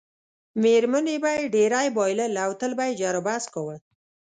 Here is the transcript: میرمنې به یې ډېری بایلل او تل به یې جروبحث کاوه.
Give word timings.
میرمنې 0.61 1.15
به 1.23 1.31
یې 1.37 1.51
ډېری 1.55 1.87
بایلل 1.97 2.33
او 2.43 2.51
تل 2.59 2.71
به 2.77 2.83
یې 2.87 2.97
جروبحث 3.01 3.45
کاوه. 3.53 3.75